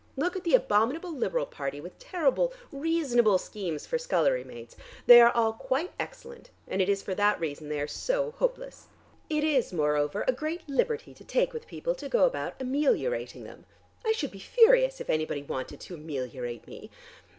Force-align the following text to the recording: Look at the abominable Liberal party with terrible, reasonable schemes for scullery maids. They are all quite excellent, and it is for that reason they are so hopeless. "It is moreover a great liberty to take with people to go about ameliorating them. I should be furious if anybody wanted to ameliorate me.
Look 0.17 0.35
at 0.35 0.43
the 0.43 0.55
abominable 0.55 1.13
Liberal 1.15 1.45
party 1.45 1.79
with 1.79 1.99
terrible, 1.99 2.51
reasonable 2.71 3.37
schemes 3.37 3.85
for 3.85 3.99
scullery 3.99 4.43
maids. 4.43 4.75
They 5.05 5.21
are 5.21 5.29
all 5.29 5.53
quite 5.53 5.91
excellent, 5.99 6.49
and 6.67 6.81
it 6.81 6.89
is 6.89 7.03
for 7.03 7.13
that 7.13 7.39
reason 7.39 7.69
they 7.69 7.79
are 7.79 7.85
so 7.85 8.31
hopeless. 8.31 8.87
"It 9.29 9.43
is 9.43 9.71
moreover 9.71 10.25
a 10.27 10.33
great 10.33 10.67
liberty 10.67 11.13
to 11.13 11.23
take 11.23 11.53
with 11.53 11.67
people 11.67 11.93
to 11.93 12.09
go 12.09 12.25
about 12.25 12.59
ameliorating 12.59 13.43
them. 13.43 13.65
I 14.03 14.13
should 14.13 14.31
be 14.31 14.39
furious 14.39 14.99
if 14.99 15.07
anybody 15.11 15.43
wanted 15.43 15.79
to 15.81 15.93
ameliorate 15.93 16.65
me. 16.65 16.89